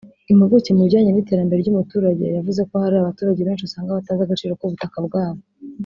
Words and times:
impuguke 0.31 0.69
mu 0.75 0.81
bijyanye 0.85 1.11
n’iterambere 1.11 1.59
ry’umuturage 1.61 2.25
yavuze 2.37 2.61
ko 2.69 2.73
hari 2.83 2.95
abaturage 2.97 3.41
benshi 3.47 3.65
usanga 3.65 3.95
batazi 3.97 4.21
agaciro 4.23 4.53
k’ubutaka 4.59 4.97
bwabo 5.07 5.41